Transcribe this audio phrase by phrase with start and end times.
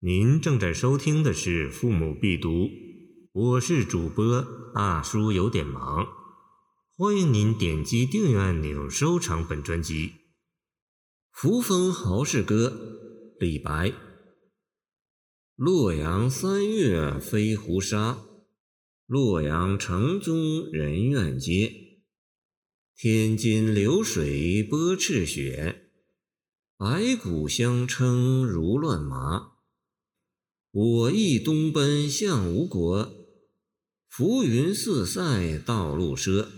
[0.00, 2.50] 您正在收听的是《父母必读》，
[3.32, 6.06] 我是主播大叔，有点忙。
[6.94, 10.08] 欢迎您点击订阅按钮，收藏本专辑。
[11.32, 12.68] 《扶风豪士歌》
[13.40, 13.94] 李白。
[15.54, 18.18] 洛阳三月飞胡沙，
[19.06, 21.72] 洛阳城中人怨嗟。
[22.94, 25.88] 天津流水波赤血，
[26.76, 29.55] 白骨相称如乱麻。
[30.78, 33.10] 我亦东奔向吴国，
[34.10, 36.48] 浮云四塞道路赊。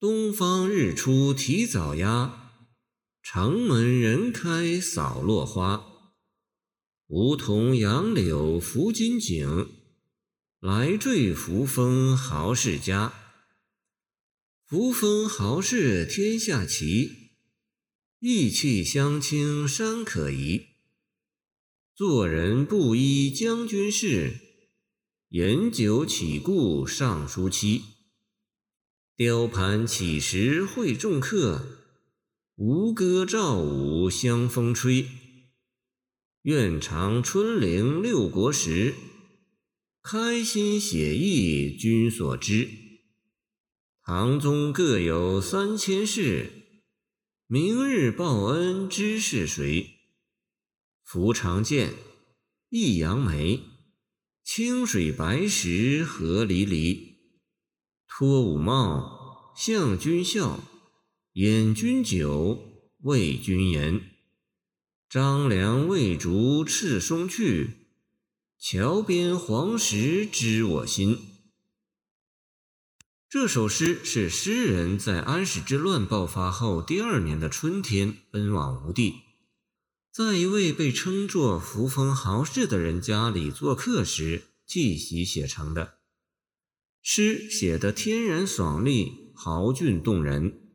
[0.00, 2.50] 东方日出提早鸦，
[3.20, 5.84] 城门人开扫落花。
[7.08, 9.68] 梧桐杨柳拂金井，
[10.58, 13.12] 来坠扶风豪士家。
[14.64, 17.32] 扶风豪士天下奇，
[18.20, 20.77] 意气相倾山可移。
[21.98, 24.38] 做人不依将军事，
[25.30, 27.82] 饮酒起故尚书期。
[29.16, 31.60] 雕盘起时会众客，
[32.54, 35.08] 吴歌赵舞香风吹。
[36.42, 38.94] 愿长春陵六国时，
[40.00, 42.68] 开心写意君所知。
[44.04, 46.48] 唐宗各有三千事，
[47.48, 49.97] 明日报恩知是谁？
[51.10, 51.94] 扶长剑，
[52.68, 53.62] 一扬眉，
[54.44, 57.16] 清水白石何离离。
[58.06, 60.60] 脱五帽，向君笑，
[61.32, 62.62] 饮君酒，
[63.04, 64.02] 为君言。
[65.08, 67.88] 张良未逐赤松去，
[68.58, 71.20] 桥边黄石知我心。
[73.30, 79.27] 这首诗是诗人在安史之乱爆发后第二年的春天奔往吴地。
[80.18, 86.00] 在一位被称作扶风豪士的人家里做客时，即席写成的
[87.00, 90.74] 诗，写得天然爽利、豪俊动人。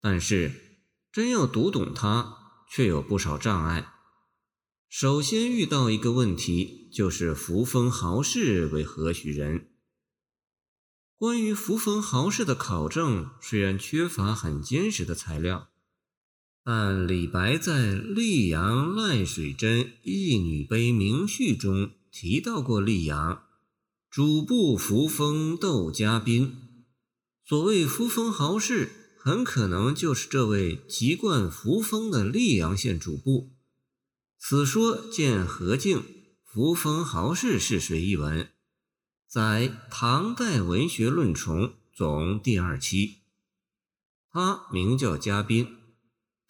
[0.00, 0.80] 但是，
[1.12, 3.92] 真要读懂它，却有不少障碍。
[4.88, 9.68] 首先遇到一个问题，就是扶风豪士为何许人？
[11.18, 15.71] 关于扶风豪士的考证，虽然缺乏很坚实的材料。
[16.64, 23.42] 但李白在《溧阳赖水真义女碑铭序》中提到过溧阳，
[24.08, 26.56] 主簿扶风窦家宾。
[27.44, 33.56] 所谓扶风豪士，很可能就是这位籍贯扶风的溧阳县主簿。
[34.38, 35.98] 此说见何敬
[36.44, 38.48] 《扶风豪士是谁》一文，
[39.26, 43.22] 在《唐代文学论丛》总第二期。
[44.30, 45.81] 他名叫家宾。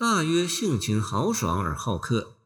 [0.02, 2.36] 大约性情豪爽而好客，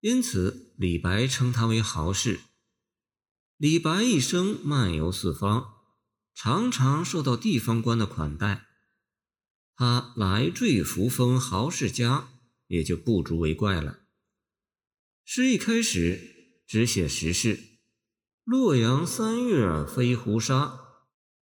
[0.00, 2.40] 因此李白称他为豪士。
[3.58, 5.74] 李白一生漫游四方，
[6.32, 8.64] 常常受到地方官的款待，
[9.76, 12.30] 他来坠扶风豪士家，
[12.68, 13.98] 也就不足为怪了。
[15.26, 17.62] 诗一开始只写时事：
[18.44, 20.80] 洛阳三月飞胡沙，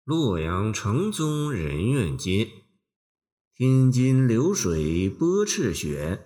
[0.03, 2.62] 洛阳城中人怨嗟。
[3.55, 6.25] 天津流水波赤血，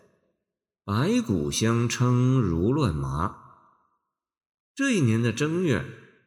[0.86, 3.36] 白骨相称如乱麻。
[4.74, 5.86] 这一年的正月，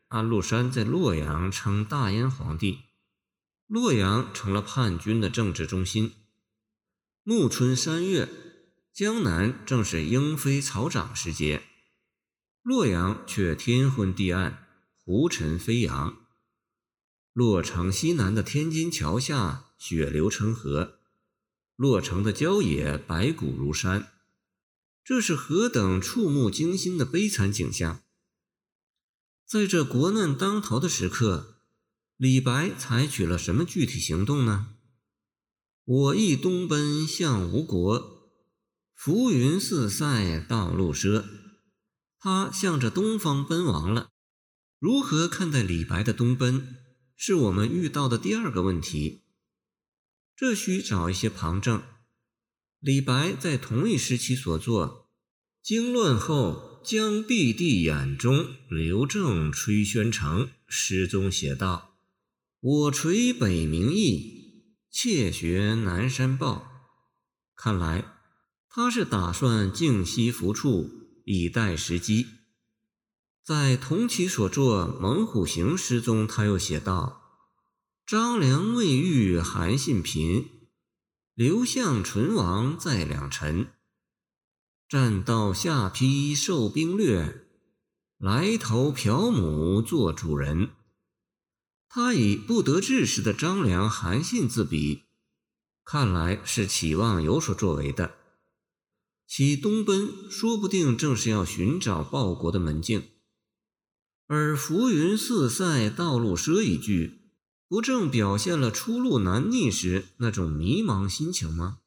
[0.08, 2.80] 安禄山在洛阳称大燕皇帝，
[3.66, 6.12] 洛阳成了叛军的政治中心。
[7.22, 8.28] 暮春三月，
[8.92, 11.62] 江南正是莺飞草长时节，
[12.60, 14.66] 洛阳却天昏地暗，
[15.02, 16.18] 胡尘飞扬。
[17.32, 19.66] 洛城西南的天津桥下。
[19.80, 20.98] 血流成河，
[21.74, 24.12] 洛城的郊野白骨如山，
[25.02, 28.02] 这是何等触目惊心的悲惨景象！
[29.46, 31.62] 在这国难当头的时刻，
[32.18, 34.74] 李白采取了什么具体行动呢？
[35.86, 38.30] 我亦东奔向吴国，
[38.94, 41.24] 浮云四塞道路赊。
[42.18, 44.10] 他向着东方奔亡了。
[44.78, 46.76] 如何看待李白的东奔，
[47.22, 49.24] 是我们遇到的第二个问题。
[50.34, 51.82] 这需找一些旁证。
[52.78, 55.10] 李白在同一时期所作
[55.62, 61.98] 《经乱后将毕帝眼中刘正吹宣城》诗中写道
[62.58, 66.70] ：“我垂北冥翼，窃学南山豹。”
[67.54, 68.14] 看来
[68.66, 70.88] 他是打算静息福处，
[71.26, 72.26] 以待时机。
[73.42, 77.16] 在同期所作《猛虎行》诗中，他又写道。
[78.06, 80.50] 张良未遇韩信贫，
[81.34, 83.68] 刘向存亡在两陈。
[84.88, 87.46] 战到下邳受兵略，
[88.18, 90.70] 来投朴母做主人。
[91.88, 95.04] 他以不得志时的张良、韩信自比，
[95.84, 98.16] 看来是期望有所作为的。
[99.26, 103.08] 其东奔，说不定正是要寻找报国的门径。
[104.32, 107.22] 而“浮云四塞，道路赊”一句，
[107.68, 111.78] 不正表现了出路难觅时那种迷茫心情吗？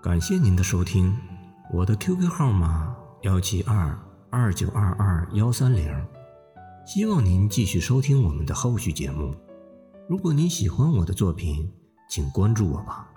[0.00, 1.12] 感谢您的收听。
[1.74, 3.98] 我的 QQ 号码幺七二
[4.30, 5.92] 二九二二幺三零，
[6.86, 9.34] 希望您继续收听我们的后续节目。
[10.08, 11.68] 如果您喜欢我的作品，
[12.08, 13.10] 请关注我吧。